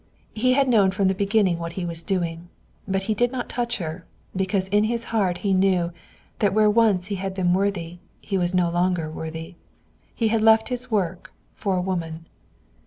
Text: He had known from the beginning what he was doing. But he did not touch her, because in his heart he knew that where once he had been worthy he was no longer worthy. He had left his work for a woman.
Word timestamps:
He 0.33 0.53
had 0.53 0.67
known 0.67 0.89
from 0.89 1.09
the 1.09 1.13
beginning 1.13 1.59
what 1.59 1.73
he 1.73 1.85
was 1.85 2.03
doing. 2.03 2.49
But 2.87 3.03
he 3.03 3.13
did 3.13 3.31
not 3.31 3.47
touch 3.49 3.77
her, 3.77 4.03
because 4.35 4.67
in 4.69 4.85
his 4.85 5.03
heart 5.13 5.37
he 5.45 5.53
knew 5.53 5.91
that 6.39 6.55
where 6.55 6.71
once 6.71 7.05
he 7.13 7.17
had 7.17 7.35
been 7.35 7.53
worthy 7.53 7.99
he 8.19 8.35
was 8.35 8.51
no 8.51 8.71
longer 8.71 9.11
worthy. 9.11 9.57
He 10.15 10.29
had 10.29 10.41
left 10.41 10.69
his 10.69 10.89
work 10.89 11.31
for 11.53 11.75
a 11.77 11.81
woman. 11.83 12.25